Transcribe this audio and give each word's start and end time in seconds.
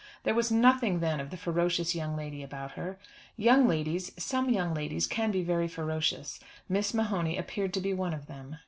There 0.23 0.33
was 0.33 0.51
nothing 0.51 0.99
then 0.99 1.19
of 1.19 1.29
the 1.29 1.37
ferocious 1.37 1.93
young 1.93 2.15
lady 2.15 2.41
about 2.41 2.71
her. 2.71 2.97
Young 3.37 3.67
ladies, 3.67 4.11
some 4.17 4.49
young 4.49 4.73
ladies, 4.73 5.05
can 5.05 5.29
be 5.29 5.43
very 5.43 5.67
ferocious. 5.67 6.39
Miss 6.67 6.95
O'Mahony 6.95 7.37
appeared 7.37 7.71
to 7.75 7.81
be 7.81 7.93
one 7.93 8.15
of 8.15 8.25
them. 8.25 8.57